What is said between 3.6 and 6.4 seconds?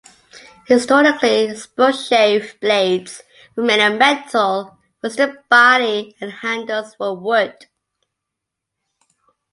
made of metal, whilst the body and